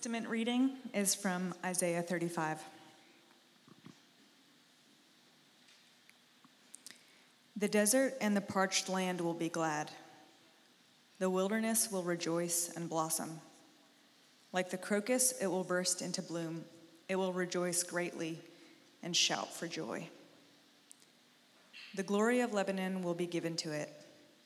[0.00, 2.58] Testament reading is from Isaiah 35.
[7.54, 9.90] The desert and the parched land will be glad.
[11.18, 13.42] The wilderness will rejoice and blossom.
[14.54, 16.64] Like the crocus, it will burst into bloom.
[17.10, 18.40] It will rejoice greatly
[19.02, 20.08] and shout for joy.
[21.94, 23.92] The glory of Lebanon will be given to it,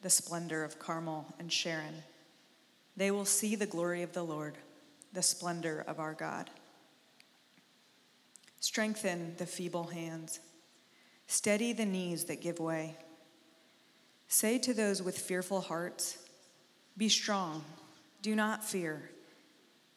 [0.02, 2.02] the splendor of Carmel and Sharon.
[2.96, 4.56] They will see the glory of the Lord
[5.14, 6.50] the splendor of our God.
[8.60, 10.40] Strengthen the feeble hands,
[11.26, 12.96] steady the knees that give way.
[14.28, 16.18] Say to those with fearful hearts,
[16.96, 17.64] Be strong,
[18.20, 19.10] do not fear.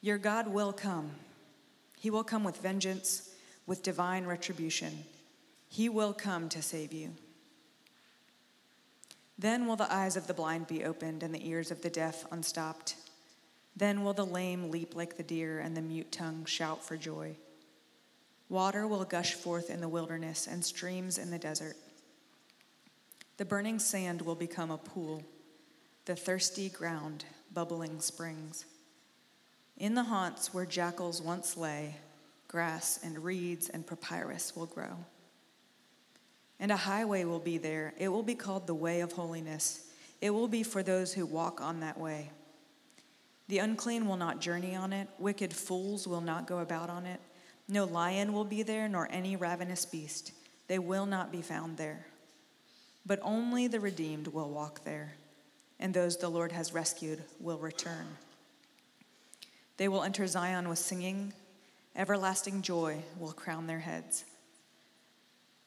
[0.02, 1.12] Your God will come.
[1.98, 3.30] He will come with vengeance,
[3.66, 5.06] with divine retribution.
[5.68, 7.16] He will come to save you.
[9.40, 12.26] Then will the eyes of the blind be opened and the ears of the deaf
[12.32, 12.96] unstopped.
[13.78, 17.36] Then will the lame leap like the deer, and the mute tongue shout for joy.
[18.50, 21.76] Water will gush forth in the wilderness, and streams in the desert.
[23.38, 25.24] The burning sand will become a pool,
[26.06, 28.66] the thirsty ground, bubbling springs.
[29.78, 31.98] In the haunts where jackals once lay,
[32.48, 34.98] grass and reeds and papyrus will grow.
[36.60, 37.94] And a highway will be there.
[38.00, 39.88] It will be called the way of holiness.
[40.20, 42.32] It will be for those who walk on that way.
[43.48, 47.22] The unclean will not journey on it, wicked fools will not go about on it.
[47.70, 50.32] No lion will be there, nor any ravenous beast.
[50.68, 52.06] They will not be found there.
[53.06, 55.14] But only the redeemed will walk there,
[55.80, 58.08] and those the Lord has rescued will return.
[59.78, 61.32] They will enter Zion with singing,
[61.96, 64.26] everlasting joy will crown their heads.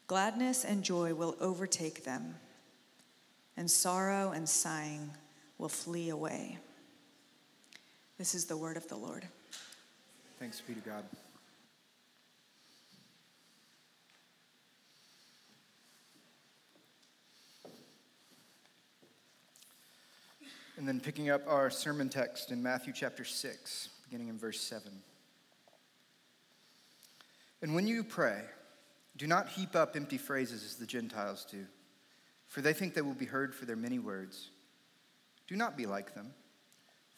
[0.06, 2.34] Gladness and joy will overtake them,
[3.56, 5.10] and sorrow and sighing
[5.56, 6.58] will flee away.
[8.20, 9.26] This is the word of the Lord.
[10.38, 11.04] Thanks be to God.
[20.76, 24.92] And then picking up our sermon text in Matthew chapter 6, beginning in verse 7.
[27.62, 28.42] And when you pray,
[29.16, 31.64] do not heap up empty phrases as the Gentiles do,
[32.48, 34.50] for they think they will be heard for their many words.
[35.48, 36.34] Do not be like them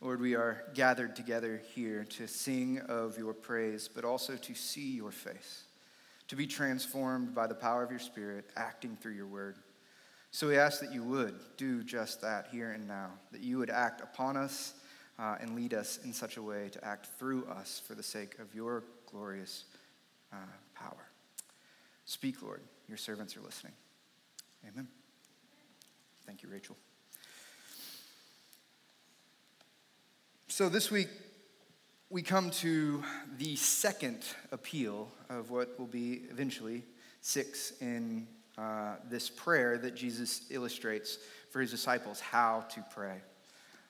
[0.00, 4.94] Lord, we are gathered together here to sing of your praise, but also to see
[4.94, 5.64] your face,
[6.28, 9.56] to be transformed by the power of your Spirit acting through your word.
[10.30, 13.70] So we ask that you would do just that here and now, that you would
[13.70, 14.74] act upon us
[15.18, 18.38] uh, and lead us in such a way to act through us for the sake
[18.38, 19.64] of your glorious
[20.32, 20.36] uh,
[20.74, 21.08] power.
[22.04, 22.62] Speak, Lord.
[22.88, 23.72] Your servants are listening.
[24.68, 24.88] Amen.
[26.26, 26.76] Thank you, Rachel.
[30.54, 31.08] So this week,
[32.10, 33.02] we come to
[33.38, 34.22] the second
[34.52, 36.84] appeal of what will be eventually
[37.22, 41.18] six in uh, this prayer that Jesus illustrates
[41.50, 43.16] for his disciples how to pray.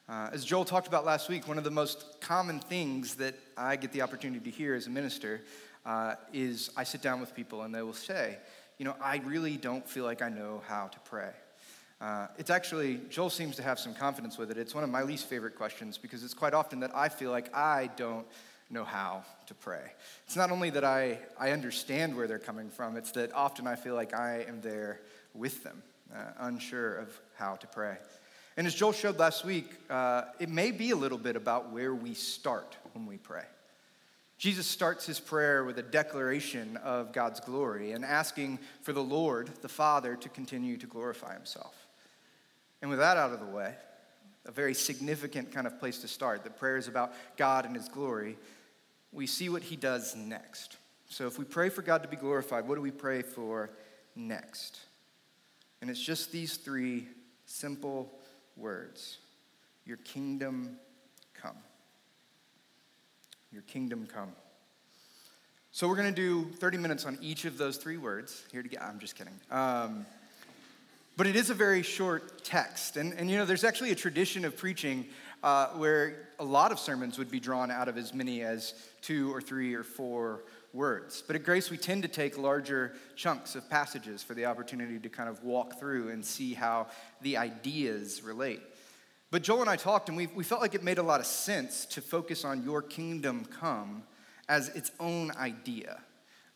[0.09, 3.77] Uh, as Joel talked about last week, one of the most common things that I
[3.77, 5.43] get the opportunity to hear as a minister
[5.85, 8.39] uh, is I sit down with people and they will say,
[8.79, 11.33] You know, I really don't feel like I know how to pray.
[12.01, 14.59] Uh, it's actually, Joel seems to have some confidence with it.
[14.59, 17.55] It's one of my least favorite questions because it's quite often that I feel like
[17.55, 18.27] I don't
[18.71, 19.93] know how to pray.
[20.27, 23.77] It's not only that I, I understand where they're coming from, it's that often I
[23.77, 25.01] feel like I am there
[25.33, 25.83] with them,
[26.15, 27.97] uh, unsure of how to pray.
[28.57, 31.95] And as Joel showed last week, uh, it may be a little bit about where
[31.95, 33.45] we start when we pray.
[34.37, 39.51] Jesus starts his prayer with a declaration of God's glory and asking for the Lord,
[39.63, 41.84] the Father, to continue to glorify himself.
[42.85, 43.75] And with that out of the way,
[44.45, 47.89] a very significant kind of place to start, that prayer is about God and His
[47.89, 48.37] glory,
[49.11, 50.77] we see what He does next.
[51.09, 53.71] So if we pray for God to be glorified, what do we pray for
[54.15, 54.81] next?
[55.81, 57.09] And it's just these three
[57.47, 58.13] simple
[58.55, 59.17] words
[59.87, 60.77] Your kingdom
[61.33, 61.57] come.
[63.51, 64.33] Your kingdom come.
[65.73, 68.45] So we're going to do 30 minutes on each of those three words.
[68.53, 69.41] Here to get, I'm just kidding.
[69.51, 70.05] Um,
[71.17, 72.97] but it is a very short text.
[72.97, 75.07] And, and you know, there's actually a tradition of preaching
[75.43, 79.33] uh, where a lot of sermons would be drawn out of as many as two
[79.33, 81.23] or three or four words.
[81.25, 85.09] But at Grace, we tend to take larger chunks of passages for the opportunity to
[85.09, 86.89] kind of walk through and see how
[87.23, 88.61] the ideas relate.
[89.31, 91.27] But Joel and I talked, and we, we felt like it made a lot of
[91.27, 94.03] sense to focus on your kingdom come
[94.49, 96.01] as its own idea.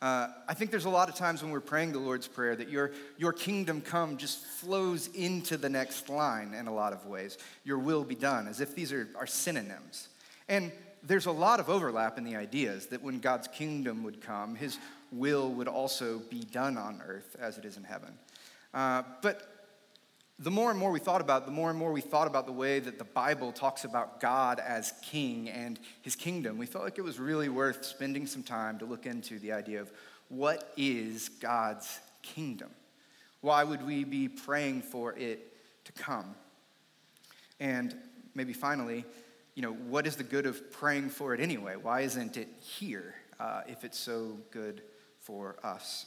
[0.01, 2.69] Uh, I think there's a lot of times when we're praying the Lord's Prayer that
[2.69, 7.37] your, your kingdom come just flows into the next line in a lot of ways.
[7.65, 10.07] Your will be done, as if these are, are synonyms.
[10.47, 10.71] And
[11.03, 14.77] there's a lot of overlap in the ideas that when God's kingdom would come, his
[15.11, 18.13] will would also be done on earth as it is in heaven.
[18.73, 19.58] Uh, but
[20.39, 22.51] the more and more we thought about the more and more we thought about the
[22.53, 26.97] way that the Bible talks about God as king and his kingdom, we felt like
[26.97, 29.91] it was really worth spending some time to look into the idea of
[30.29, 32.69] what is God's kingdom?
[33.41, 35.53] Why would we be praying for it
[35.85, 36.35] to come?
[37.59, 37.95] And
[38.33, 39.03] maybe finally,
[39.55, 41.75] you know, what is the good of praying for it anyway?
[41.75, 44.81] Why isn't it here uh, if it's so good
[45.19, 46.05] for us?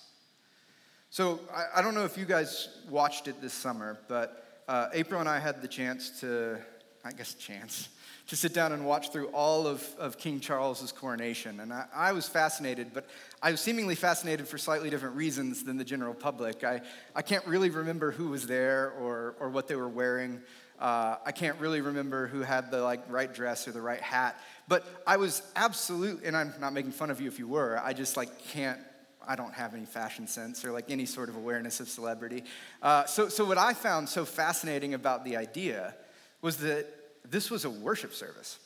[1.12, 5.20] So I, I, don't know if you guys watched it this summer, but uh, April
[5.20, 6.58] and I had the chance to,
[7.04, 7.90] I guess, chance,
[8.28, 11.60] to sit down and watch through all of, of King Charles's coronation.
[11.60, 13.04] And I, I was fascinated, but
[13.42, 16.64] I was seemingly fascinated for slightly different reasons than the general public.
[16.64, 16.80] I,
[17.14, 20.40] I can't really remember who was there or, or what they were wearing.
[20.78, 24.40] Uh, I can't really remember who had the like right dress or the right hat,
[24.66, 27.78] but I was absolute, and I'm not making fun of you if you were.
[27.84, 28.80] I just like can't.
[29.26, 32.44] I don't have any fashion sense or like any sort of awareness of celebrity.
[32.82, 35.94] Uh, so, so what I found so fascinating about the idea
[36.40, 36.86] was that
[37.28, 38.58] this was a worship service.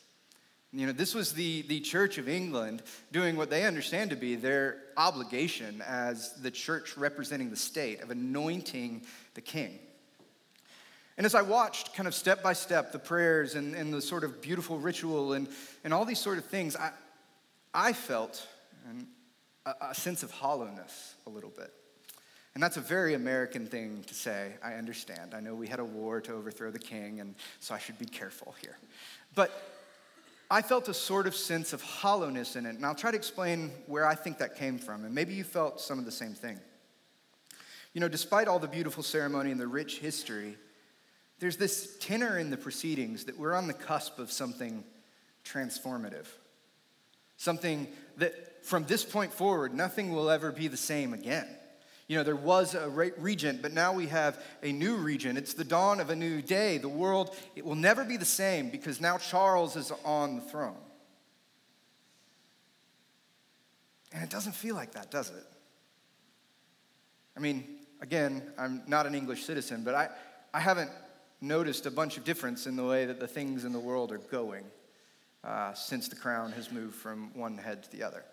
[0.73, 2.83] You know, this was the, the Church of England
[3.13, 8.11] doing what they understand to be their obligation as the church representing the state of
[8.11, 9.03] anointing
[9.35, 9.79] the king.
[11.17, 14.23] And as I watched kind of step by step the prayers and, and the sort
[14.23, 15.49] of beautiful ritual and,
[15.83, 16.91] and all these sort of things, I,
[17.73, 18.47] I felt
[19.67, 21.73] a, a sense of hollowness a little bit.
[22.55, 25.35] And that's a very American thing to say, I understand.
[25.35, 28.07] I know we had a war to overthrow the king, and so I should be
[28.07, 28.79] careful here.
[29.35, 29.51] But
[30.51, 33.71] I felt a sort of sense of hollowness in it, and I'll try to explain
[33.87, 36.59] where I think that came from, and maybe you felt some of the same thing.
[37.93, 40.57] You know, despite all the beautiful ceremony and the rich history,
[41.41, 44.83] there's this tenor in the proceedings that we're on the cusp of something
[45.45, 46.27] transformative.
[47.37, 47.87] Something
[48.17, 51.47] that from this point forward, nothing will ever be the same again.
[52.09, 55.39] You know, there was a regent, but now we have a new regent.
[55.39, 56.79] It's the dawn of a new day.
[56.79, 60.77] The world, it will never be the same because now Charles is on the throne.
[64.13, 65.45] And it doesn't feel like that, does it?
[67.37, 67.65] I mean,
[68.01, 70.09] again, I'm not an English citizen, but I,
[70.53, 70.91] I haven't
[71.41, 74.19] noticed a bunch of difference in the way that the things in the world are
[74.19, 74.65] going
[75.45, 78.25] uh, since the crown has moved from one head to the other.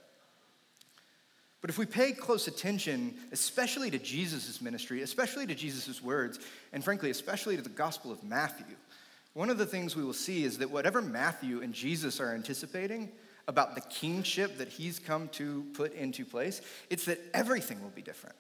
[1.64, 6.42] But if we pay close attention, especially to Jesus' ministry, especially to Jesus' words,
[6.74, 8.76] and frankly, especially to the Gospel of Matthew,
[9.32, 13.10] one of the things we will see is that whatever Matthew and Jesus are anticipating
[13.48, 18.02] about the kingship that he's come to put into place, it's that everything will be
[18.02, 18.36] different.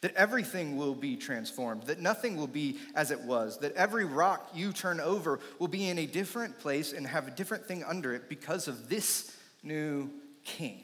[0.00, 4.50] That everything will be transformed, that nothing will be as it was, that every rock
[4.52, 8.12] you turn over will be in a different place and have a different thing under
[8.12, 10.10] it because of this new
[10.42, 10.82] king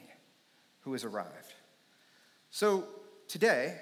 [0.81, 1.48] who has arrived.
[2.51, 2.85] So,
[3.27, 3.75] today,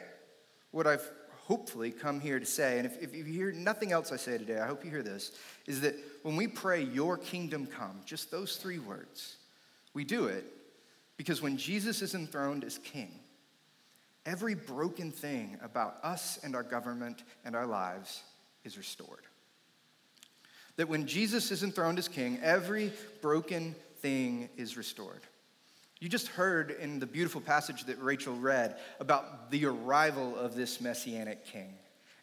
[0.71, 1.09] what I've
[1.45, 4.59] hopefully come here to say, and if, if you hear nothing else I say today,
[4.59, 5.31] I hope you hear this,
[5.65, 9.37] is that when we pray, Your kingdom come, just those three words,
[9.93, 10.45] we do it
[11.15, 13.11] because when Jesus is enthroned as king,
[14.25, 18.21] every broken thing about us and our government and our lives
[18.63, 19.23] is restored.
[20.75, 25.21] That when Jesus is enthroned as king, every broken thing is restored.
[25.99, 30.79] You just heard in the beautiful passage that Rachel read about the arrival of this
[30.79, 31.73] messianic king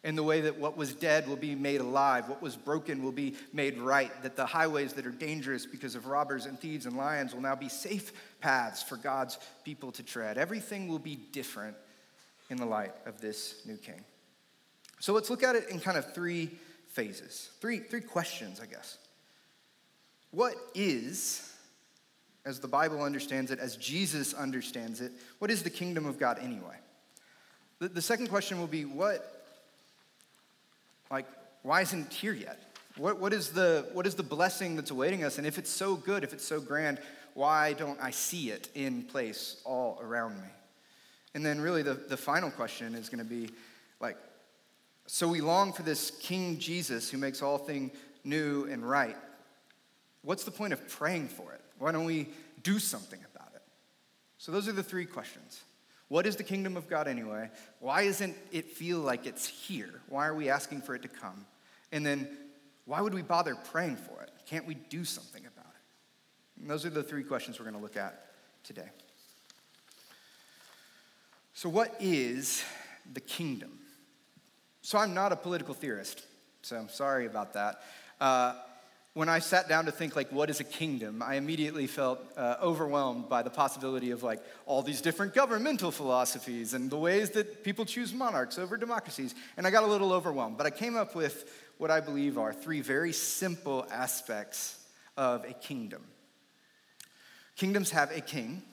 [0.05, 3.11] and the way that what was dead will be made alive, what was broken will
[3.11, 6.95] be made right, that the highways that are dangerous because of robbers and thieves and
[6.95, 10.37] lions will now be safe paths for God's people to tread.
[10.37, 11.75] Everything will be different
[12.51, 14.05] in the light of this new king.
[14.99, 16.51] So let's look at it in kind of three
[16.89, 18.99] phases, three, three questions, I guess.
[20.29, 21.51] What is,
[22.45, 26.37] as the Bible understands it, as Jesus understands it, what is the kingdom of God
[26.39, 26.77] anyway?
[27.79, 29.45] The, the second question will be what,
[31.09, 31.25] like,
[31.63, 32.59] why isn't it here yet?
[32.97, 35.37] What, what, is the, what is the blessing that's awaiting us?
[35.37, 36.99] And if it's so good, if it's so grand,
[37.33, 40.47] why don't I see it in place all around me?
[41.33, 43.49] And then, really, the, the final question is going to be
[43.99, 44.15] like,
[45.07, 47.91] so we long for this King Jesus who makes all things
[48.23, 49.17] new and right.
[50.21, 51.61] what's the point of praying for it?
[51.77, 52.29] Why don't we
[52.63, 53.61] do something about it?
[54.37, 55.61] So, those are the three questions.
[56.07, 57.49] What is the kingdom of God anyway?
[57.79, 60.01] Why doesn't it feel like it's here?
[60.07, 61.45] Why are we asking for it to come?
[61.91, 62.27] And then,
[62.85, 64.31] why would we bother praying for it?
[64.45, 66.61] Can't we do something about it?
[66.61, 68.27] And those are the three questions we're going to look at
[68.63, 68.89] today.
[71.53, 72.63] So, what is
[73.13, 73.79] the kingdom?
[74.81, 76.23] So, I'm not a political theorist,
[76.61, 77.81] so I'm sorry about that.
[78.21, 78.55] Uh,
[79.15, 82.57] when I sat down to think, like, what is a kingdom, I immediately felt uh,
[82.61, 87.63] overwhelmed by the possibility of, like, all these different governmental philosophies and the ways that
[87.63, 89.33] people choose monarchs over democracies.
[89.55, 90.57] And I got a little overwhelmed.
[90.57, 95.53] But I came up with what I believe are three very simple aspects of a
[95.53, 96.03] kingdom.
[97.55, 98.63] Kingdoms have a king.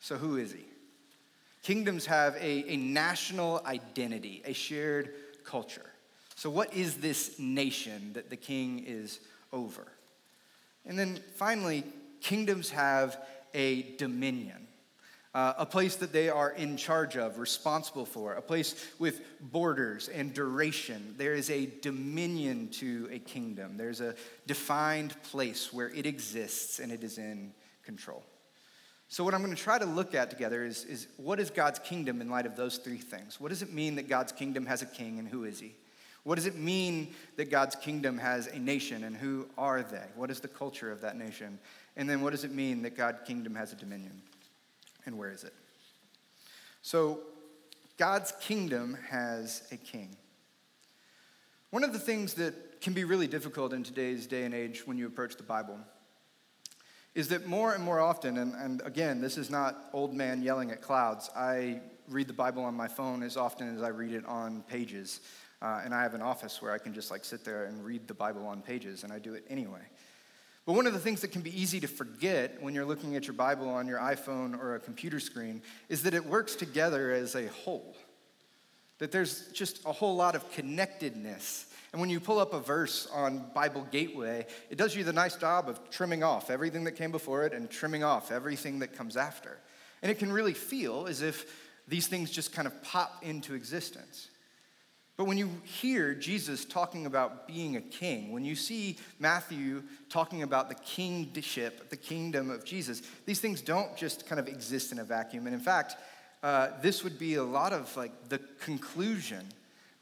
[0.00, 0.64] So, who is he?
[1.62, 5.86] Kingdoms have a, a national identity, a shared culture.
[6.34, 9.20] So, what is this nation that the king is
[9.54, 9.86] over?
[10.84, 11.84] And then finally,
[12.20, 13.16] kingdoms have
[13.54, 14.66] a dominion,
[15.34, 20.08] uh, a place that they are in charge of, responsible for, a place with borders
[20.08, 21.14] and duration.
[21.16, 24.14] There is a dominion to a kingdom, there's a
[24.46, 28.22] defined place where it exists and it is in control.
[29.08, 31.78] So, what I'm going to try to look at together is, is what is God's
[31.78, 33.40] kingdom in light of those three things?
[33.40, 35.76] What does it mean that God's kingdom has a king and who is he?
[36.24, 40.06] What does it mean that God's kingdom has a nation and who are they?
[40.16, 41.58] What is the culture of that nation?
[41.96, 44.22] And then what does it mean that God's kingdom has a dominion
[45.06, 45.52] and where is it?
[46.82, 47.20] So,
[47.96, 50.16] God's kingdom has a king.
[51.70, 54.98] One of the things that can be really difficult in today's day and age when
[54.98, 55.78] you approach the Bible
[57.14, 60.70] is that more and more often, and, and again, this is not old man yelling
[60.72, 61.30] at clouds.
[61.36, 65.20] I read the Bible on my phone as often as I read it on pages.
[65.64, 68.06] Uh, and I have an office where I can just like sit there and read
[68.06, 69.80] the Bible on pages, and I do it anyway.
[70.66, 73.26] But one of the things that can be easy to forget when you're looking at
[73.26, 77.34] your Bible on your iPhone or a computer screen is that it works together as
[77.34, 77.96] a whole.
[78.98, 83.06] That there's just a whole lot of connectedness and when you pull up a verse
[83.14, 87.12] on Bible Gateway, it does you the nice job of trimming off everything that came
[87.12, 89.58] before it and trimming off everything that comes after.
[90.02, 91.46] And it can really feel as if
[91.86, 94.28] these things just kind of pop into existence.
[95.16, 100.42] But when you hear Jesus talking about being a king, when you see Matthew talking
[100.42, 104.98] about the kingship, the kingdom of Jesus, these things don't just kind of exist in
[104.98, 105.46] a vacuum.
[105.46, 105.96] And in fact,
[106.42, 109.46] uh, this would be a lot of like the conclusion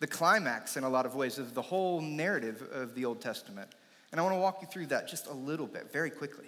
[0.02, 3.71] the climax in a lot of ways of the whole narrative of the Old Testament.
[4.11, 6.47] And I want to walk you through that just a little bit, very quickly.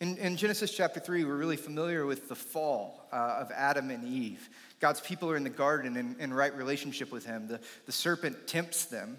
[0.00, 4.02] In, in Genesis chapter 3, we're really familiar with the fall uh, of Adam and
[4.02, 4.50] Eve.
[4.80, 7.48] God's people are in the garden in, right relationship with Him.
[7.48, 9.18] The, the serpent tempts them,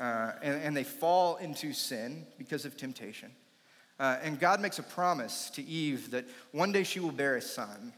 [0.00, 3.30] uh, and, and, they fall into sin because of temptation.
[3.98, 7.42] Uh, and God makes a promise to Eve that one day she will bear a
[7.42, 7.92] son,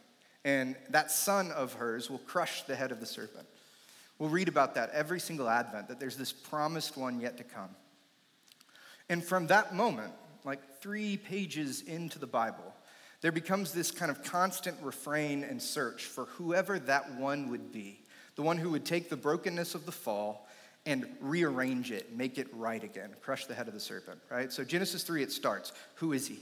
[0.45, 3.47] and that son of hers will crush the head of the serpent.
[4.19, 7.71] We'll read about that every single Advent, that there's this promised one yet to come.
[9.09, 10.13] And from that moment,
[10.45, 12.75] like three pages into the Bible,
[13.21, 18.01] there becomes this kind of constant refrain and search for whoever that one would be,
[18.37, 20.49] the one who would take the brokenness of the fall
[20.87, 24.53] and rearrange it, make it right again, crush the head of the serpent, right?
[24.53, 25.73] So Genesis 3, it starts.
[25.97, 26.39] Who is he?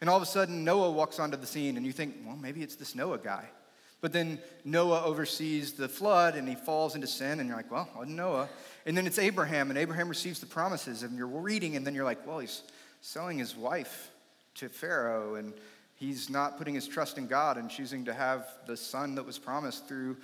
[0.00, 2.62] And all of a sudden, Noah walks onto the scene, and you think, well, maybe
[2.62, 3.44] it's this Noah guy.
[4.00, 7.88] But then Noah oversees the flood and he falls into sin, and you're like, well,
[8.06, 8.48] Noah.
[8.84, 12.04] And then it's Abraham, and Abraham receives the promises, and you're reading, and then you're
[12.04, 12.62] like, well, he's
[13.00, 14.10] selling his wife
[14.56, 15.52] to Pharaoh, and
[15.94, 19.38] he's not putting his trust in God and choosing to have the son that was
[19.38, 20.16] promised through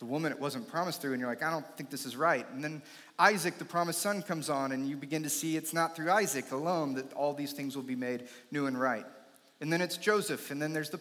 [0.00, 2.46] the woman it wasn't promised through, and you're like, I don't think this is right.
[2.52, 2.80] And then
[3.18, 6.52] Isaac, the promised son, comes on, and you begin to see it's not through Isaac
[6.52, 9.04] alone that all these things will be made new and right.
[9.60, 11.00] And then it's Joseph, and then there's the,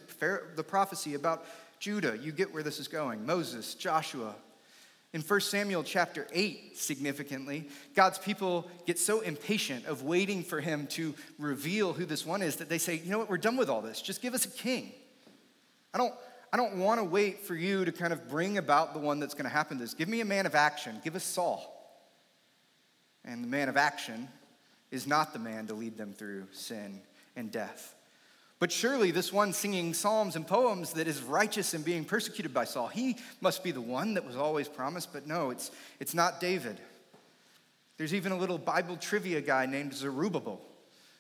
[0.57, 1.45] the prophecy about
[1.79, 2.17] Judah.
[2.21, 3.25] You get where this is going.
[3.25, 4.35] Moses, Joshua.
[5.11, 10.85] In 1 Samuel chapter 8, significantly, God's people get so impatient of waiting for him
[10.87, 13.69] to reveal who this one is that they say, you know what, we're done with
[13.69, 14.01] all this.
[14.03, 14.91] Just give us a king.
[15.95, 16.13] I don't,
[16.53, 19.33] I don't want to wait for you to kind of bring about the one that's
[19.33, 19.95] going to happen to this.
[19.95, 21.01] Give me a man of action.
[21.03, 21.75] Give us Saul.
[23.25, 24.27] And the man of action
[24.91, 27.01] is not the man to lead them through sin
[27.35, 27.95] and death.
[28.59, 32.65] But surely this one singing psalms and poems that is righteous and being persecuted by
[32.65, 35.13] Saul, he must be the one that was always promised.
[35.13, 36.77] But no, it's, it's not David.
[37.97, 40.61] There's even a little Bible trivia guy named Zerubbabel,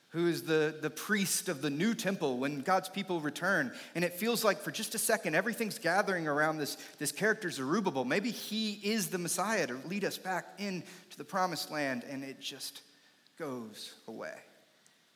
[0.09, 3.71] who is the, the priest of the new temple when God's people return.
[3.95, 8.03] And it feels like for just a second, everything's gathering around this, this character, Zerubbabel.
[8.03, 10.85] Maybe he is the Messiah to lead us back into
[11.17, 12.81] the promised land, and it just
[13.37, 14.35] goes away.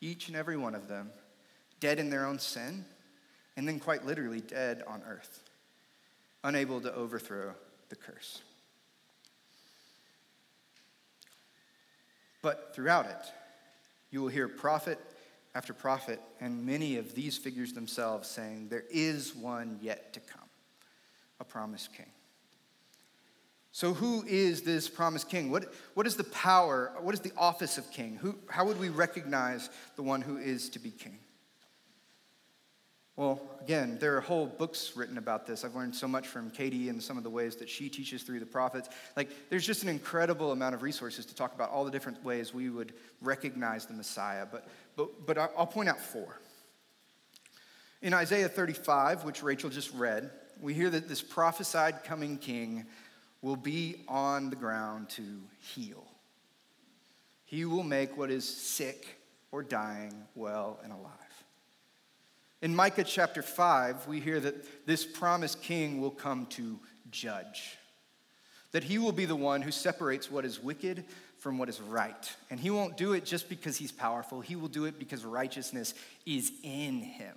[0.03, 1.09] each and every one of them,
[1.83, 2.85] dead in their own sin,
[3.57, 5.41] and then quite literally dead on earth,
[6.45, 7.53] unable to overthrow
[7.89, 8.41] the curse.
[12.41, 13.25] But throughout it,
[14.11, 14.97] you will hear prophet
[15.55, 20.47] after prophet and many of these figures themselves saying, There is one yet to come,
[21.41, 22.09] a promised king.
[23.73, 25.51] So, who is this promised king?
[25.51, 26.93] What, what is the power?
[27.01, 28.15] What is the office of king?
[28.21, 31.19] Who, how would we recognize the one who is to be king?
[33.15, 35.63] Well, again, there are whole books written about this.
[35.63, 38.39] I've learned so much from Katie and some of the ways that she teaches through
[38.39, 38.89] the prophets.
[39.15, 42.55] Like, there's just an incredible amount of resources to talk about all the different ways
[42.55, 44.47] we would recognize the Messiah.
[44.51, 46.39] But, but, but I'll point out four.
[48.01, 52.85] In Isaiah 35, which Rachel just read, we hear that this prophesied coming king
[53.43, 55.23] will be on the ground to
[55.59, 56.03] heal.
[57.45, 59.19] He will make what is sick
[59.51, 61.22] or dying well and alive.
[62.63, 66.79] In Micah chapter 5, we hear that this promised king will come to
[67.11, 67.77] judge,
[68.71, 71.03] that he will be the one who separates what is wicked
[71.39, 72.33] from what is right.
[72.49, 75.93] And he won't do it just because he's powerful, he will do it because righteousness
[76.25, 77.35] is in him.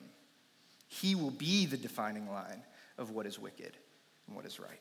[0.86, 2.62] He will be the defining line
[2.96, 3.76] of what is wicked
[4.28, 4.80] and what is right.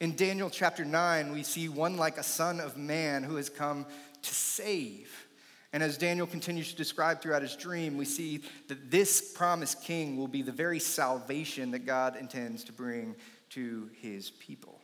[0.00, 3.86] In Daniel chapter 9, we see one like a son of man who has come
[4.22, 5.28] to save
[5.72, 10.16] and as Daniel continues to describe throughout his dream, we see that this promised king
[10.16, 13.14] will be the very salvation that God intends to bring
[13.50, 14.80] to his people.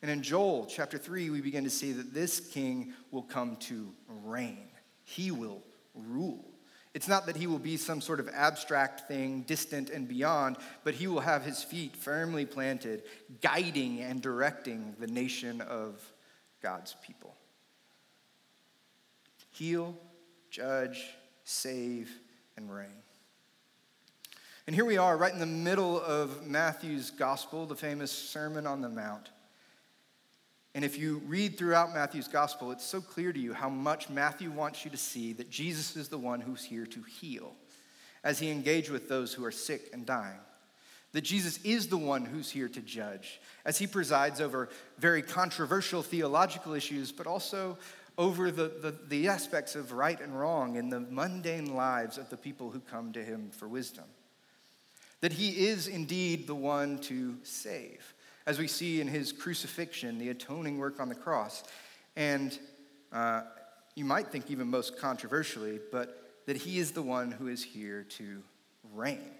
[0.00, 3.92] And in Joel chapter 3, we begin to see that this king will come to
[4.08, 4.68] reign,
[5.04, 5.62] he will
[5.94, 6.52] rule.
[6.94, 10.94] It's not that he will be some sort of abstract thing, distant and beyond, but
[10.94, 13.02] he will have his feet firmly planted,
[13.42, 16.00] guiding and directing the nation of
[16.62, 17.36] God's people
[19.56, 19.96] heal,
[20.50, 21.06] judge,
[21.44, 22.10] save,
[22.56, 23.02] and reign.
[24.66, 28.82] And here we are, right in the middle of Matthew's gospel, the famous Sermon on
[28.82, 29.30] the Mount.
[30.74, 34.50] And if you read throughout Matthew's gospel, it's so clear to you how much Matthew
[34.50, 37.54] wants you to see that Jesus is the one who's here to heal
[38.22, 40.40] as he engaged with those who are sick and dying.
[41.12, 46.02] That Jesus is the one who's here to judge as he presides over very controversial
[46.02, 47.78] theological issues, but also
[48.18, 52.36] over the, the, the, aspects of right and wrong in the mundane lives of the
[52.36, 54.04] people who come to him for wisdom.
[55.20, 58.14] That he is indeed the one to save,
[58.46, 61.64] as we see in his crucifixion, the atoning work on the cross.
[62.16, 62.58] And
[63.12, 63.42] uh,
[63.94, 68.04] you might think, even most controversially, but that he is the one who is here
[68.10, 68.42] to
[68.94, 69.30] reign.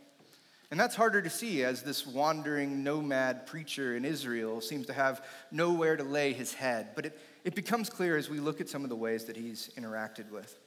[0.71, 5.25] And that's harder to see as this wandering nomad preacher in Israel seems to have
[5.53, 6.89] nowhere to lay his head.
[6.97, 9.71] But it, it becomes clear as we look at some of the ways that he's
[9.79, 10.59] interacted with.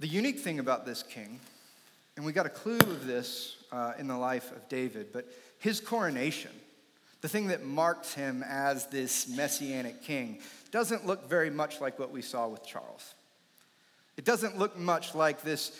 [0.00, 1.38] The unique thing about this king,
[2.16, 5.28] and we got a clue of this uh, in the life of David, but
[5.60, 6.50] his coronation,
[7.20, 10.40] the thing that marks him as this messianic king,
[10.72, 13.14] doesn't look very much like what we saw with Charles.
[14.16, 15.78] It doesn't look much like this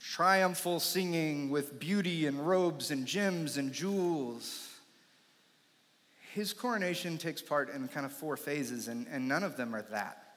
[0.00, 4.73] triumphal singing with beauty and robes and gems and jewels
[6.34, 9.82] his coronation takes part in kind of four phases, and, and none of them are
[9.82, 10.34] that.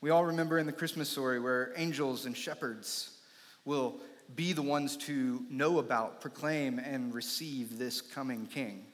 [0.00, 3.18] We all remember in the Christmas story where angels and shepherds
[3.64, 3.96] will
[4.36, 8.84] be the ones to know about, proclaim, and receive this coming king.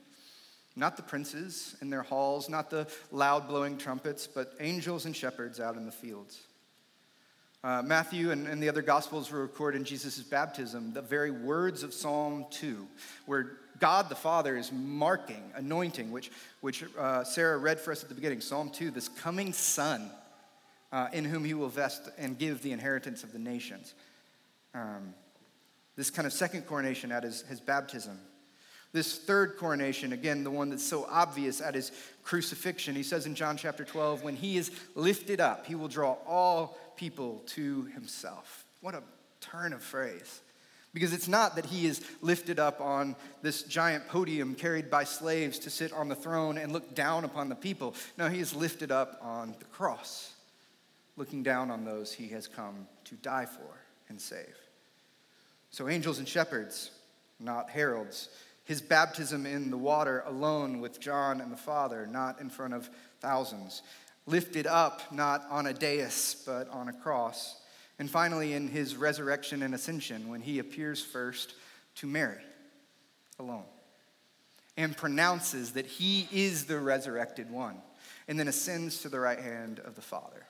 [0.77, 5.61] Not the princes in their halls, not the loud blowing trumpets, but angels and shepherds
[5.61, 6.41] out in the fields.
[7.63, 11.93] Uh, Matthew and, and the other gospels record in Jesus' baptism the very words of
[11.93, 12.89] Psalm 2,
[13.27, 18.09] where God the Father is marking, anointing, which, which uh, Sarah read for us at
[18.09, 20.09] the beginning, Psalm 2, this coming Son
[20.93, 23.95] uh, in whom he will vest and give the inheritance of the nations.
[24.73, 25.15] Um,
[25.97, 28.21] this kind of second coronation at his, his baptism.
[28.93, 31.91] This third coronation, again, the one that's so obvious at his
[32.23, 36.19] crucifixion, he says in John chapter 12, when he is lifted up, he will draw
[36.25, 38.65] all people to himself.
[38.81, 39.03] What a
[39.41, 40.41] turn of phrase.
[40.95, 45.59] Because it's not that he is lifted up on this giant podium carried by slaves
[45.61, 47.95] to sit on the throne and look down upon the people.
[48.19, 50.35] No, he is lifted up on the cross,
[51.17, 54.55] looking down on those he has come to die for and save.
[55.71, 56.91] So, angels and shepherds,
[57.41, 58.29] not heralds.
[58.65, 62.91] His baptism in the water alone with John and the Father, not in front of
[63.21, 63.83] thousands.
[64.27, 67.62] Lifted up, not on a dais, but on a cross
[67.99, 71.55] and finally, in his resurrection and ascension, when he appears first
[71.97, 72.43] to Mary
[73.39, 73.65] alone
[74.77, 77.77] and pronounces that he is the resurrected one.
[78.29, 80.47] and then ascends to the right hand of the Father.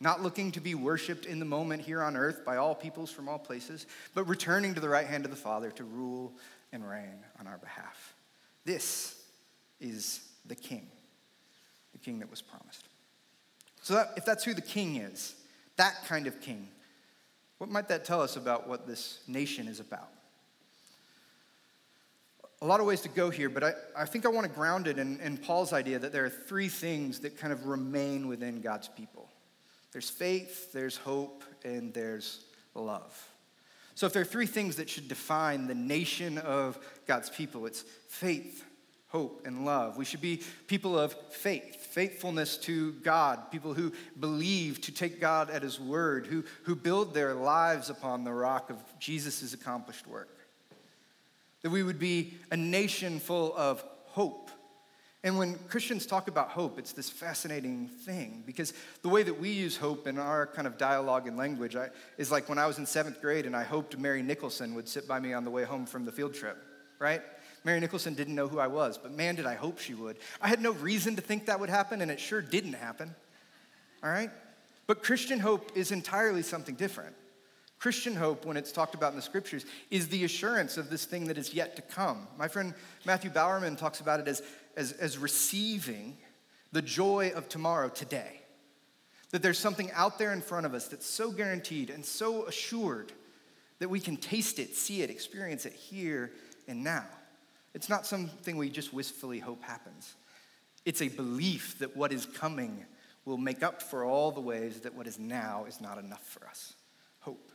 [0.00, 3.28] Not looking to be worshiped in the moment here on earth by all peoples from
[3.28, 6.32] all places, but returning to the right hand of the Father to rule
[6.72, 8.14] and reign on our behalf.
[8.64, 9.20] This
[9.80, 10.86] is the King,
[11.92, 12.86] the King that was promised.
[13.82, 15.34] So, that, if that's who the King is,
[15.80, 16.68] that kind of King,
[17.56, 20.10] what might that tell us about what this nation is about?
[22.60, 24.86] A lot of ways to go here, but I, I think I want to ground
[24.86, 28.60] it in, in Paul's idea that there are three things that kind of remain within
[28.60, 29.28] God's people
[29.92, 33.28] there's faith, there's hope, and there's love.
[33.96, 37.84] So, if there are three things that should define the nation of God's people, it's
[38.06, 38.64] faith,
[39.10, 39.96] hope, and love.
[39.96, 45.50] We should be people of faith, faithfulness to God, people who believe to take God
[45.50, 50.38] at His word, who, who build their lives upon the rock of Jesus' accomplished work.
[51.62, 54.50] That we would be a nation full of hope.
[55.22, 59.50] And when Christians talk about hope, it's this fascinating thing because the way that we
[59.50, 62.78] use hope in our kind of dialogue and language I, is like when I was
[62.78, 65.64] in seventh grade and I hoped Mary Nicholson would sit by me on the way
[65.64, 66.56] home from the field trip,
[66.98, 67.20] right?
[67.64, 70.16] Mary Nicholson didn't know who I was, but man, did I hope she would.
[70.40, 73.14] I had no reason to think that would happen, and it sure didn't happen.
[74.02, 74.30] All right?
[74.86, 77.14] But Christian hope is entirely something different.
[77.78, 81.26] Christian hope, when it's talked about in the scriptures, is the assurance of this thing
[81.26, 82.28] that is yet to come.
[82.38, 82.74] My friend
[83.06, 84.42] Matthew Bowerman talks about it as,
[84.76, 86.16] as, as receiving
[86.72, 88.42] the joy of tomorrow today.
[89.30, 93.12] That there's something out there in front of us that's so guaranteed and so assured
[93.78, 96.32] that we can taste it, see it, experience it here
[96.68, 97.06] and now.
[97.74, 100.14] It's not something we just wistfully hope happens.
[100.84, 102.84] It's a belief that what is coming
[103.24, 106.46] will make up for all the ways that what is now is not enough for
[106.46, 106.74] us.
[107.20, 107.52] Hope.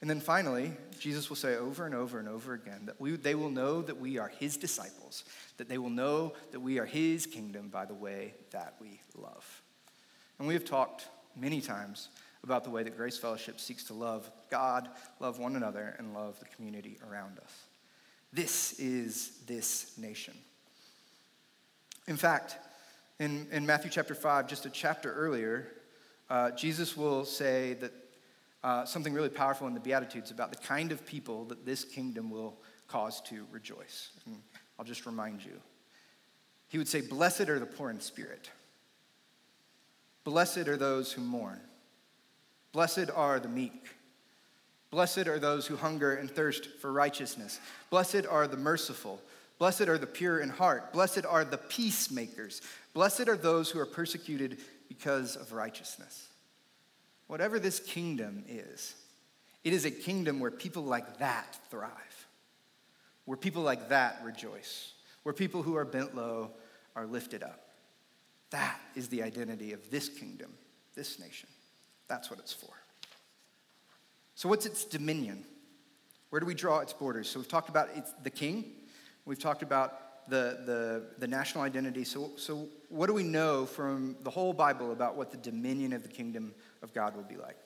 [0.00, 3.34] And then finally, Jesus will say over and over and over again that we, they
[3.34, 5.24] will know that we are his disciples,
[5.56, 9.62] that they will know that we are his kingdom by the way that we love.
[10.38, 11.06] And we have talked
[11.36, 12.08] many times
[12.42, 14.88] about the way that Grace Fellowship seeks to love God,
[15.20, 17.63] love one another, and love the community around us.
[18.34, 20.34] This is this nation.
[22.08, 22.56] In fact,
[23.20, 25.68] in, in Matthew chapter 5, just a chapter earlier,
[26.28, 27.92] uh, Jesus will say that
[28.64, 32.28] uh, something really powerful in the Beatitudes about the kind of people that this kingdom
[32.28, 32.56] will
[32.88, 34.10] cause to rejoice.
[34.26, 34.42] And
[34.80, 35.60] I'll just remind you.
[36.66, 38.50] He would say, Blessed are the poor in spirit.
[40.24, 41.60] Blessed are those who mourn.
[42.72, 43.94] Blessed are the meek.
[44.94, 47.58] Blessed are those who hunger and thirst for righteousness.
[47.90, 49.20] Blessed are the merciful.
[49.58, 50.92] Blessed are the pure in heart.
[50.92, 52.62] Blessed are the peacemakers.
[52.92, 56.28] Blessed are those who are persecuted because of righteousness.
[57.26, 58.94] Whatever this kingdom is,
[59.64, 62.28] it is a kingdom where people like that thrive,
[63.24, 64.92] where people like that rejoice,
[65.24, 66.52] where people who are bent low
[66.94, 67.68] are lifted up.
[68.50, 70.52] That is the identity of this kingdom,
[70.94, 71.48] this nation.
[72.06, 72.83] That's what it's for.
[74.34, 75.44] So, what's its dominion?
[76.30, 77.28] Where do we draw its borders?
[77.28, 77.88] So, we've talked about
[78.22, 78.64] the king,
[79.24, 82.04] we've talked about the, the, the national identity.
[82.04, 86.02] So, so, what do we know from the whole Bible about what the dominion of
[86.02, 87.56] the kingdom of God will be like?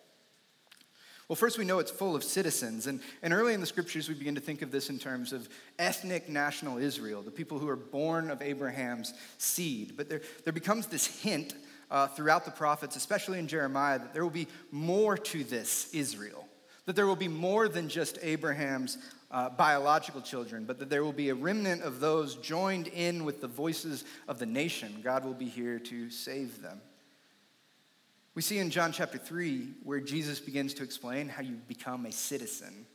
[1.28, 2.86] Well, first, we know it's full of citizens.
[2.86, 5.46] And, and early in the scriptures, we begin to think of this in terms of
[5.78, 9.92] ethnic national Israel, the people who are born of Abraham's seed.
[9.94, 11.54] But there, there becomes this hint
[11.90, 16.47] uh, throughout the prophets, especially in Jeremiah, that there will be more to this Israel
[16.88, 18.96] that there will be more than just Abraham's
[19.30, 23.42] uh, biological children, but that there will be a remnant of those joined in with
[23.42, 25.02] the voices of the nation.
[25.04, 26.80] God will be here to save them.
[28.34, 32.12] We see in John chapter 3 where Jesus begins to explain how you become a
[32.12, 32.86] citizen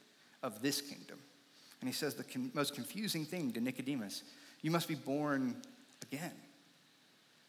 [0.41, 1.19] of this kingdom.
[1.79, 4.23] And he says the con- most confusing thing to Nicodemus
[4.63, 5.55] you must be born
[6.11, 6.31] again.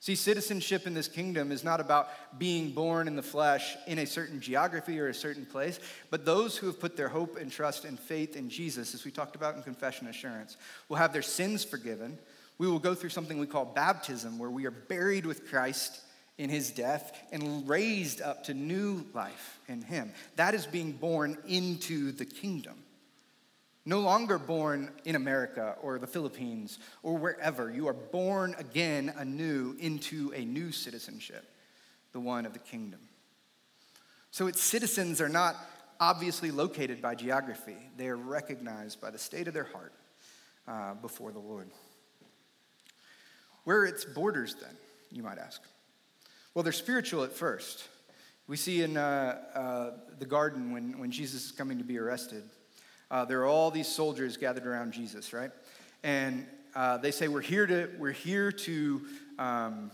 [0.04, 4.04] See, citizenship in this kingdom is not about being born in the flesh in a
[4.04, 7.86] certain geography or a certain place, but those who have put their hope and trust
[7.86, 10.58] and faith in Jesus, as we talked about in confession assurance,
[10.90, 12.18] will have their sins forgiven.
[12.58, 16.02] We will go through something we call baptism, where we are buried with Christ
[16.36, 20.12] in his death and raised up to new life in him.
[20.36, 22.83] That is being born into the kingdom.
[23.86, 27.70] No longer born in America or the Philippines or wherever.
[27.70, 31.44] You are born again anew into a new citizenship,
[32.12, 33.00] the one of the kingdom.
[34.30, 35.56] So its citizens are not
[36.00, 39.92] obviously located by geography, they are recognized by the state of their heart
[40.66, 41.68] uh, before the Lord.
[43.64, 44.76] Where are its borders then,
[45.10, 45.62] you might ask?
[46.52, 47.84] Well, they're spiritual at first.
[48.46, 52.42] We see in uh, uh, the garden when, when Jesus is coming to be arrested
[53.10, 55.50] uh, there are all these soldiers gathered around Jesus, right?
[56.02, 59.02] And uh, they say, We're here to, we're here to,
[59.38, 59.90] um,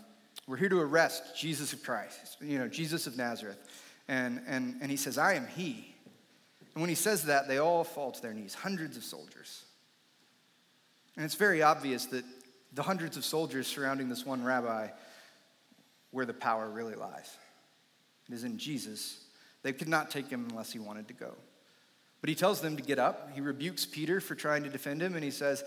[0.47, 3.59] we're here to arrest Jesus of Christ, you know, Jesus of Nazareth.
[4.09, 5.95] And, and, and he says, I am he.
[6.75, 9.65] And when he says that, they all fall to their knees, hundreds of soldiers.
[11.17, 12.25] And it's very obvious that
[12.73, 14.89] the hundreds of soldiers surrounding this one rabbi,
[16.11, 17.37] where the power really lies.
[18.29, 19.25] It is in Jesus.
[19.63, 21.35] They could not take him unless he wanted to go.
[22.21, 23.31] But he tells them to get up.
[23.35, 25.65] He rebukes Peter for trying to defend him, and he says,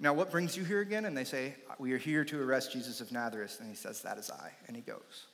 [0.00, 1.04] Now, what brings you here again?
[1.04, 3.58] And they say, We are here to arrest Jesus of Nazareth.
[3.60, 4.50] And he says, That is I.
[4.66, 5.26] And he goes.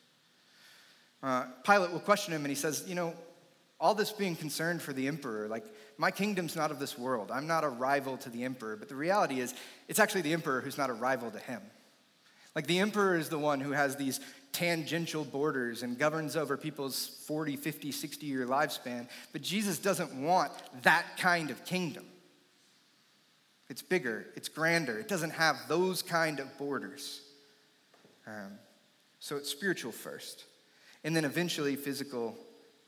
[1.22, 3.14] Uh, Pilate will question him, and he says, You know,
[3.80, 5.64] all this being concerned for the emperor, like,
[5.96, 7.30] my kingdom's not of this world.
[7.30, 8.76] I'm not a rival to the emperor.
[8.76, 9.54] But the reality is,
[9.88, 11.62] it's actually the emperor who's not a rival to him.
[12.56, 14.18] Like, the emperor is the one who has these
[14.52, 19.08] tangential borders and governs over people's 40, 50, 60 year lifespan.
[19.32, 22.04] But Jesus doesn't want that kind of kingdom.
[23.68, 27.20] It's bigger, it's grander, it doesn't have those kind of borders.
[28.26, 28.58] Um,
[29.20, 30.44] so it's spiritual first,
[31.04, 32.36] and then eventually physical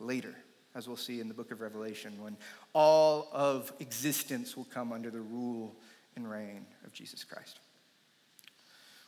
[0.01, 0.35] later,
[0.75, 2.37] as we'll see in the book of Revelation, when
[2.73, 5.77] all of existence will come under the rule
[6.17, 7.61] and reign of Jesus Christ.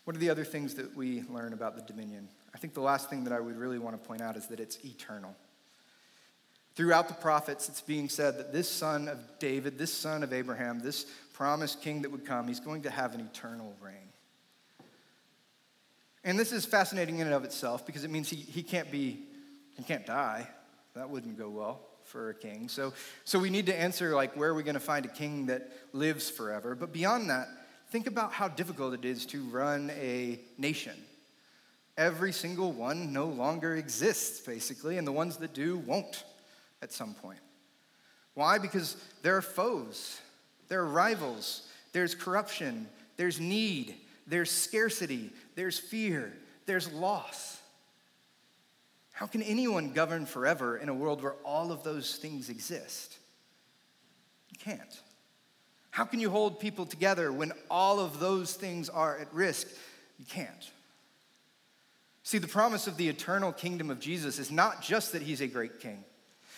[0.05, 2.29] What are the other things that we learn about the dominion?
[2.55, 4.61] I think the last thing that I would really want to point out is that
[4.61, 5.35] it's eternal.
[6.77, 10.81] Throughout the prophets, it's being said that this son of David, this son of Abraham,
[10.81, 13.95] this promised king that would come, he's going to have an eternal reign.
[16.25, 19.21] And this is fascinating in and of itself because it means he, he can't be,
[19.77, 20.49] he can't die.
[20.95, 22.69] That wouldn't go well for a king.
[22.69, 22.93] So,
[23.25, 25.71] so we need to answer like, where are we going to find a king that
[25.93, 26.75] lives forever?
[26.75, 27.49] But beyond that,
[27.90, 30.95] think about how difficult it is to run a nation.
[31.96, 36.24] Every single one no longer exists, basically, and the ones that do won't
[36.83, 37.38] at some point.
[38.35, 38.59] Why?
[38.59, 40.20] Because there are foes,
[40.68, 43.94] there are rivals, there's corruption, there's need,
[44.26, 46.33] there's scarcity, there's fear,
[46.66, 47.61] there's loss.
[49.12, 53.16] How can anyone govern forever in a world where all of those things exist?
[54.50, 55.00] You can't.
[55.90, 59.68] How can you hold people together when all of those things are at risk?
[60.18, 60.70] You can't.
[62.24, 65.46] See, the promise of the eternal kingdom of Jesus is not just that he's a
[65.46, 66.02] great king.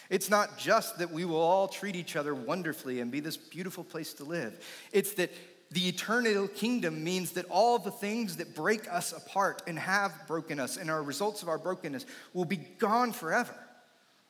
[0.09, 3.83] It's not just that we will all treat each other wonderfully and be this beautiful
[3.83, 4.65] place to live.
[4.93, 5.33] It's that
[5.73, 10.61] the eternal kingdom means that all the things that break us apart and have broken
[10.61, 13.55] us and are results of our brokenness will be gone forever.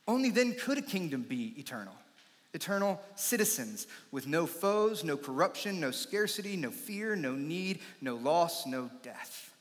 [0.08, 1.94] Only then could a kingdom be eternal.
[2.54, 8.66] Eternal citizens with no foes, no corruption, no scarcity, no fear, no need, no loss,
[8.66, 9.52] no death.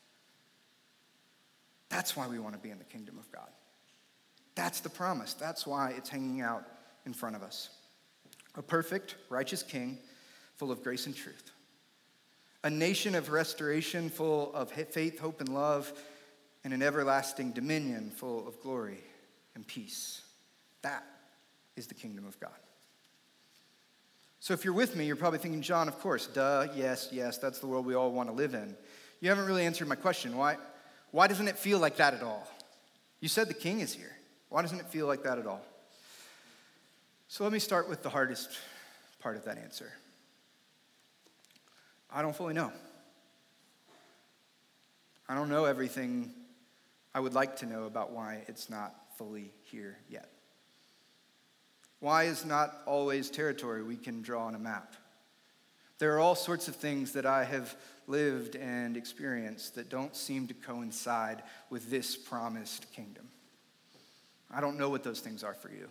[1.89, 3.49] That's why we want to be in the kingdom of God.
[4.55, 5.33] That's the promise.
[5.33, 6.65] That's why it's hanging out
[7.05, 7.69] in front of us.
[8.55, 9.99] A perfect, righteous king
[10.55, 11.51] full of grace and truth.
[12.63, 15.93] A nation of restoration full of faith, hope, and love,
[16.63, 19.03] and an everlasting dominion full of glory
[19.53, 20.21] and peace.
[20.81, 21.03] That
[21.75, 22.51] is the kingdom of God.
[24.39, 27.59] So if you're with me, you're probably thinking, John, of course, duh, yes, yes, that's
[27.59, 28.75] the world we all want to live in.
[29.19, 30.37] You haven't really answered my question.
[30.37, 30.57] Why,
[31.15, 32.45] why doesn't it feel like that at all?
[33.21, 34.11] You said the king is here.
[34.49, 35.61] Why doesn't it feel like that at all?
[37.29, 38.49] So let me start with the hardest
[39.21, 39.93] part of that answer.
[42.11, 42.69] I don't fully know.
[45.29, 46.33] I don't know everything
[47.13, 50.29] I would like to know about why it's not fully here yet.
[52.01, 54.95] Why is not always territory we can draw on a map?
[55.97, 57.75] There are all sorts of things that I have
[58.07, 63.29] lived and experienced that don't seem to coincide with this promised kingdom.
[64.51, 65.89] I don't know what those things are for you.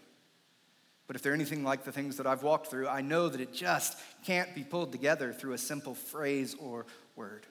[1.07, 3.53] But if they're anything like the things that I've walked through, I know that it
[3.53, 7.47] just can't be pulled together through a simple phrase or word.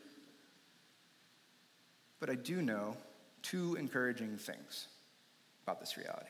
[2.19, 2.97] But I do know
[3.41, 4.87] two encouraging things
[5.63, 6.29] about this reality.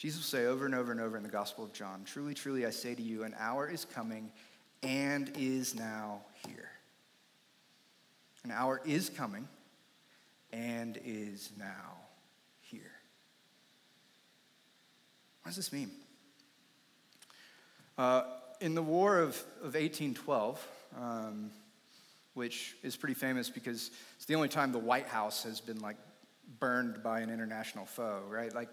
[0.00, 2.64] Jesus will say over and over and over in the Gospel of John Truly, truly,
[2.64, 4.32] I say to you, an hour is coming
[4.82, 6.70] and is now here.
[8.42, 9.46] An hour is coming
[10.54, 11.98] and is now
[12.62, 12.92] here.
[15.42, 15.90] What does this mean?
[17.98, 18.22] Uh,
[18.62, 20.66] in the War of, of 1812,
[20.98, 21.50] um,
[22.32, 25.98] which is pretty famous because it's the only time the White House has been like
[26.58, 28.54] burned by an international foe, right?
[28.54, 28.70] Like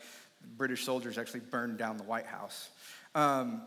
[0.55, 2.69] British soldiers actually burned down the White House.
[3.15, 3.61] Um,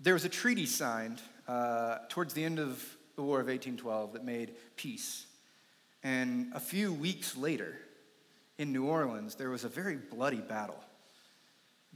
[0.00, 2.84] there was a treaty signed uh, towards the end of
[3.16, 5.26] the War of 1812 that made peace.
[6.02, 7.76] And a few weeks later,
[8.58, 10.78] in New Orleans, there was a very bloody battle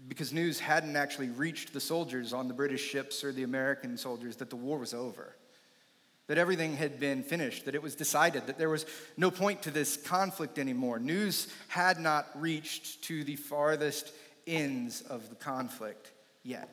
[0.09, 4.37] because news hadn't actually reached the soldiers on the British ships or the American soldiers
[4.37, 5.37] that the war was over,
[6.31, 9.71] that everything had been finished, that it was decided, that there was no point to
[9.73, 11.01] this conflict anymore.
[11.01, 14.13] News had not reached to the farthest
[14.47, 16.13] ends of the conflict
[16.45, 16.69] yet.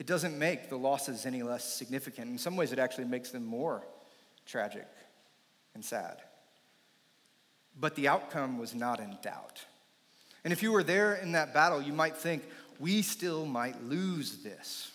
[0.00, 2.28] It doesn't make the losses any less significant.
[2.28, 3.84] In some ways, it actually makes them more
[4.46, 4.88] tragic
[5.76, 6.16] and sad.
[7.78, 9.64] But the outcome was not in doubt.
[10.42, 12.42] And if you were there in that battle, you might think,
[12.80, 14.90] we still might lose this.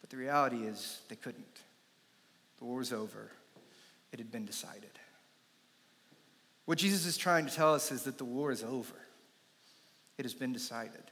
[0.00, 1.60] But the reality is, they couldn't.
[2.58, 3.30] The war was over,
[4.12, 4.90] it had been decided.
[6.64, 8.94] What Jesus is trying to tell us is that the war is over,
[10.18, 11.02] it has been decided.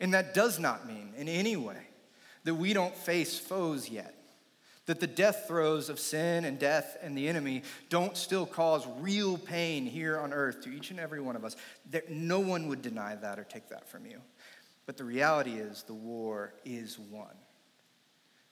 [0.00, 1.78] And that does not mean in any way
[2.44, 4.14] that we don't face foes yet.
[4.86, 9.38] That the death throes of sin and death and the enemy don't still cause real
[9.38, 11.56] pain here on earth to each and every one of us.
[11.90, 14.20] That no one would deny that or take that from you.
[14.84, 17.34] But the reality is, the war is won.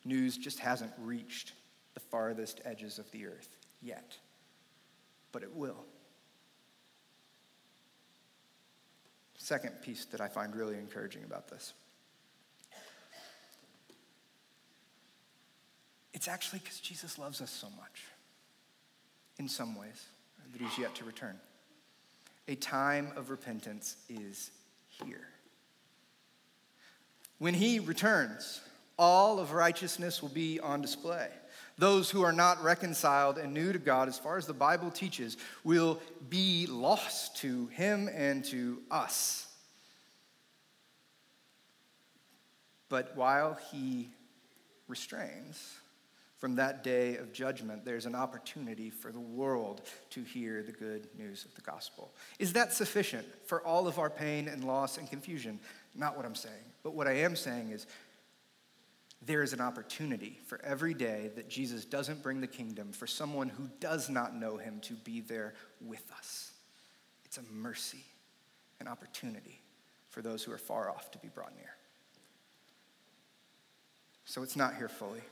[0.07, 1.53] News just hasn't reached
[1.95, 4.17] the farthest edges of the earth yet,
[5.33, 5.85] but it will.
[9.37, 11.73] Second piece that I find really encouraging about this
[16.23, 18.05] It's actually because Jesus loves us so much,
[19.39, 20.07] in some ways,
[20.53, 21.37] that he's yet to return.
[22.47, 24.53] A time of repentance is
[24.87, 25.27] here.
[27.39, 28.61] When he returns,
[28.99, 31.29] all of righteousness will be on display.
[31.79, 35.37] Those who are not reconciled and new to God, as far as the Bible teaches,
[35.65, 39.47] will be lost to him and to us.
[42.89, 44.11] But while he
[44.87, 45.79] restrains,
[46.43, 51.07] from that day of judgment, there's an opportunity for the world to hear the good
[51.17, 52.13] news of the gospel.
[52.41, 55.61] Is that sufficient for all of our pain and loss and confusion?
[55.95, 56.65] Not what I'm saying.
[56.83, 57.87] But what I am saying is
[59.25, 63.49] there is an opportunity for every day that Jesus doesn't bring the kingdom for someone
[63.49, 66.53] who does not know him to be there with us.
[67.25, 68.05] It's a mercy,
[68.81, 69.61] an opportunity
[70.11, 71.75] for those who are far off to be brought near.
[74.25, 75.23] So it's not here fully.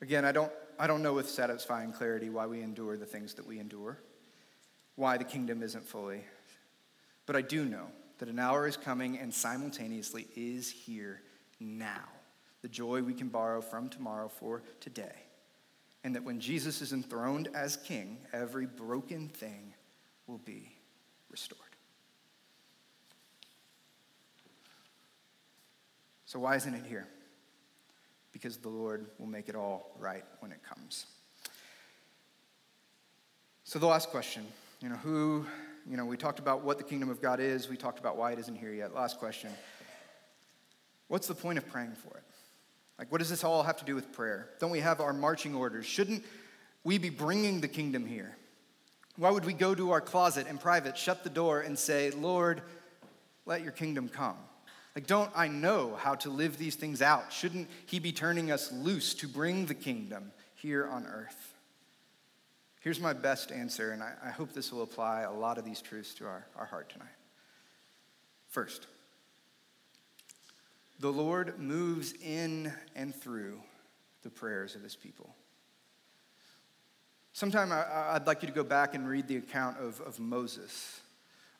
[0.00, 3.46] Again, I don't, I don't know with satisfying clarity why we endure the things that
[3.46, 3.98] we endure,
[4.94, 6.20] why the kingdom isn't fully.
[7.26, 7.86] But I do know
[8.18, 11.22] that an hour is coming and simultaneously is here
[11.64, 12.08] now.
[12.62, 15.14] The joy we can borrow from tomorrow for today.
[16.02, 19.74] And that when Jesus is enthroned as king, every broken thing
[20.26, 20.76] will be
[21.30, 21.60] restored.
[26.26, 27.06] So, why isn't it here?
[28.34, 31.06] because the Lord will make it all right when it comes.
[33.62, 34.44] So, the last question
[34.82, 35.46] you know, who,
[35.88, 38.32] you know, we talked about what the kingdom of God is, we talked about why
[38.32, 38.92] it isn't here yet.
[38.92, 39.50] Last question
[41.14, 42.24] What's the point of praying for it?
[42.98, 44.48] Like, what does this all have to do with prayer?
[44.58, 45.86] Don't we have our marching orders?
[45.86, 46.24] Shouldn't
[46.82, 48.36] we be bringing the kingdom here?
[49.14, 52.62] Why would we go to our closet in private, shut the door, and say, Lord,
[53.46, 54.34] let your kingdom come?
[54.96, 57.32] Like, don't I know how to live these things out?
[57.32, 61.54] Shouldn't He be turning us loose to bring the kingdom here on earth?
[62.80, 65.80] Here's my best answer, and I, I hope this will apply a lot of these
[65.80, 67.06] truths to our, our heart tonight.
[68.48, 68.88] First,
[71.00, 73.60] the Lord moves in and through
[74.22, 75.34] the prayers of His people.
[77.32, 81.00] Sometime I, would like you to go back and read the account of, of Moses.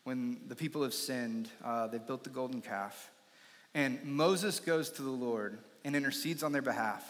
[0.05, 3.11] When the people have sinned, uh, they've built the golden calf.
[3.75, 7.05] And Moses goes to the Lord and intercedes on their behalf.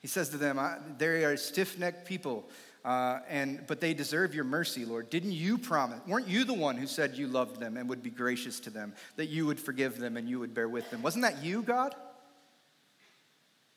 [0.00, 0.60] He says to them,
[0.98, 2.44] They are stiff necked people,
[2.84, 5.08] uh, and, but they deserve your mercy, Lord.
[5.08, 6.00] Didn't you promise?
[6.06, 8.94] Weren't you the one who said you loved them and would be gracious to them,
[9.16, 11.02] that you would forgive them and you would bear with them?
[11.02, 11.94] Wasn't that you, God?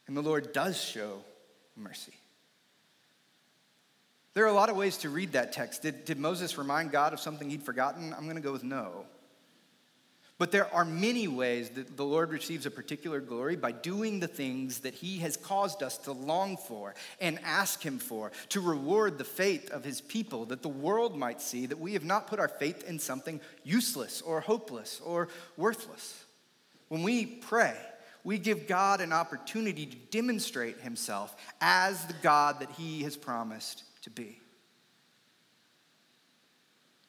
[0.08, 1.22] And the Lord does show
[1.76, 2.14] mercy.
[4.34, 5.82] There are a lot of ways to read that text.
[5.82, 8.14] Did, did Moses remind God of something he'd forgotten?
[8.14, 9.06] I'm going to go with no.
[10.38, 14.28] But there are many ways that the Lord receives a particular glory by doing the
[14.28, 19.18] things that He has caused us to long for and ask Him for, to reward
[19.18, 22.40] the faith of His people, that the world might see that we have not put
[22.40, 26.26] our faith in something useless or hopeless or worthless.
[26.90, 27.78] When we pray,
[28.26, 33.84] we give God an opportunity to demonstrate Himself as the God that He has promised
[34.02, 34.42] to be.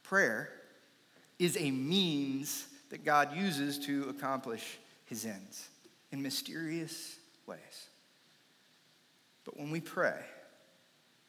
[0.05, 0.48] Prayer
[1.40, 5.68] is a means that God uses to accomplish his ends
[6.12, 7.16] in mysterious
[7.47, 7.89] ways.
[9.45, 10.18] But when we pray,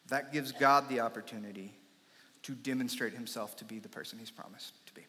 [0.10, 1.74] that gives God the opportunity
[2.44, 5.02] to demonstrate himself to be the person he's promised to be.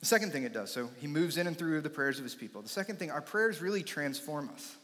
[0.00, 2.34] The second thing it does, so he moves in and through the prayers of his
[2.34, 2.60] people.
[2.62, 4.76] The second thing, our prayers really transform us.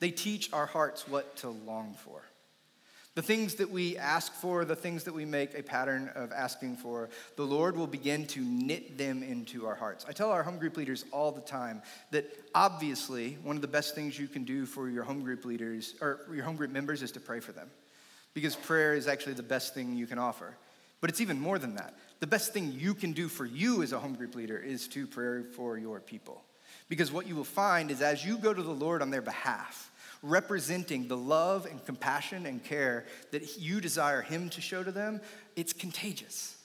[0.00, 2.22] They teach our hearts what to long for.
[3.14, 6.76] The things that we ask for, the things that we make a pattern of asking
[6.76, 10.06] for, the Lord will begin to knit them into our hearts.
[10.08, 13.94] I tell our home group leaders all the time that obviously one of the best
[13.94, 17.12] things you can do for your home group leaders or your home group members is
[17.12, 17.68] to pray for them
[18.32, 20.56] because prayer is actually the best thing you can offer.
[21.02, 21.94] But it's even more than that.
[22.20, 25.06] The best thing you can do for you as a home group leader is to
[25.06, 26.42] pray for your people.
[26.88, 29.90] Because what you will find is as you go to the Lord on their behalf,
[30.22, 35.20] representing the love and compassion and care that you desire Him to show to them,
[35.56, 36.56] it's contagious.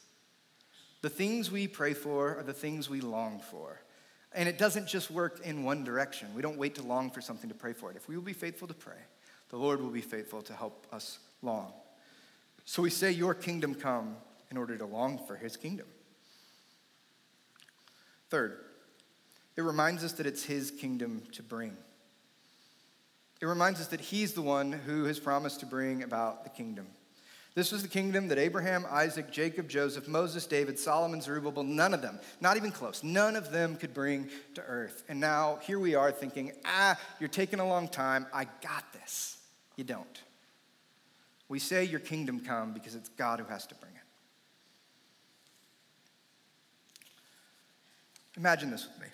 [1.01, 3.82] The things we pray for are the things we long for.
[4.34, 6.28] And it doesn't just work in one direction.
[6.36, 7.97] We don't wait to long for something to pray for it.
[7.97, 8.99] If we will be faithful to pray,
[9.49, 11.72] the Lord will be faithful to help us long.
[12.66, 14.18] So we say, Your kingdom come
[14.51, 15.88] in order to long for His kingdom.
[18.30, 18.60] Third,
[19.55, 21.78] it reminds us that it's His kingdom to bring.
[23.39, 26.88] It reminds us that he's the one who has promised to bring about the kingdom.
[27.53, 32.03] This was the kingdom that Abraham, Isaac, Jacob, Joseph, Moses, David, Solomon, Zerubbabel, none of
[32.03, 35.03] them, not even close, none of them could bring to earth.
[35.09, 38.27] And now here we are thinking, ah, you're taking a long time.
[38.31, 39.38] I got this.
[39.75, 40.21] You don't.
[41.49, 44.01] We say your kingdom come because it's God who has to bring it.
[48.38, 49.07] Imagine this with me.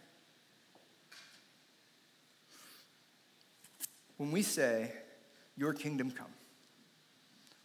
[4.24, 4.90] When we say,
[5.58, 6.32] Your kingdom come,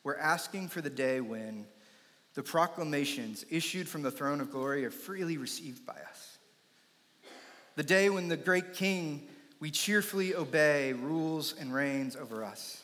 [0.03, 1.65] we're asking for the day when
[2.35, 6.39] the proclamations issued from the throne of glory are freely received by us.
[7.77, 9.29] The day when the great king
[9.61, 12.83] we cheerfully obey rules and reigns over us.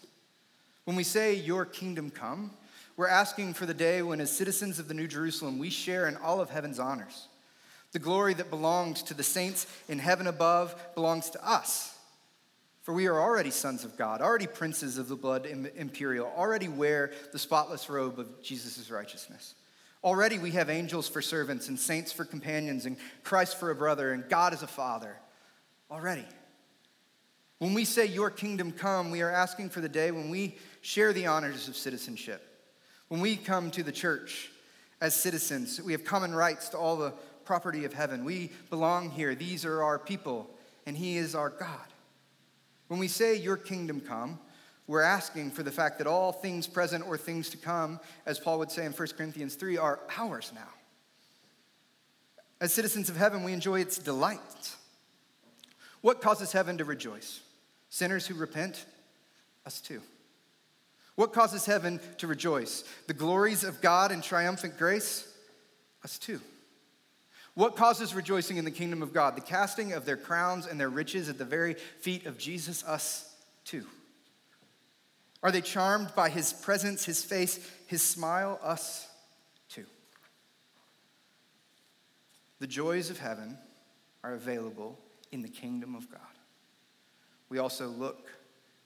[0.85, 2.53] When we say, Your kingdom come,
[2.97, 6.17] we're asking for the day when, as citizens of the New Jerusalem, we share in
[6.19, 7.27] all of heaven's honors.
[7.91, 11.94] The glory that belongs to the saints in heaven above belongs to us
[12.85, 17.13] for we are already sons of God, already princes of the blood imperial, already wear
[17.33, 19.55] the spotless robe of Jesus' righteousness.
[20.05, 24.13] Already we have angels for servants and saints for companions and Christ for a brother
[24.13, 25.17] and God as a father.
[25.91, 26.27] Already.
[27.59, 31.15] When we say, Your kingdom come, we are asking for the day when we share
[31.15, 32.47] the honors of citizenship.
[33.09, 34.51] When we come to the church
[35.01, 37.15] as citizens, we have common rights to all the
[37.47, 38.27] property of heaven.
[38.27, 39.35] We belong here.
[39.35, 40.51] These are our people,
[40.85, 41.94] and He is our God.
[42.89, 44.39] When we say, Your kingdom come,
[44.87, 48.59] we're asking for the fact that all things present or things to come, as Paul
[48.59, 50.69] would say in 1 Corinthians 3, are ours now.
[52.61, 54.77] As citizens of heaven, we enjoy its delights.
[56.03, 57.41] What causes heaven to rejoice?
[57.89, 58.85] Sinners who repent?
[59.65, 60.03] Us too.
[61.15, 62.85] What causes heaven to rejoice?
[63.07, 65.33] The glories of God and triumphant grace?
[66.03, 66.41] Us too.
[67.55, 69.37] What causes rejoicing in the kingdom of God?
[69.37, 73.33] The casting of their crowns and their riches at the very feet of Jesus, us
[73.65, 73.87] too.
[75.43, 78.59] Are they charmed by his presence, his face, his smile?
[78.63, 79.07] Us
[79.69, 79.85] too.
[82.59, 83.57] The joys of heaven
[84.25, 84.99] are available
[85.31, 86.21] in the kingdom of God.
[87.51, 88.33] We also look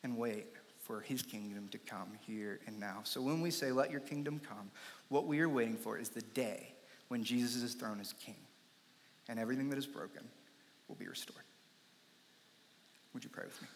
[0.02, 0.46] and wait
[0.82, 3.00] for his kingdom to come here and now.
[3.04, 4.70] So when we say, Let your kingdom come,
[5.08, 6.74] what we are waiting for is the day
[7.06, 8.36] when Jesus' is king
[9.28, 10.22] and everything that is broken
[10.88, 11.44] will be restored.
[13.14, 13.68] Would you pray with me?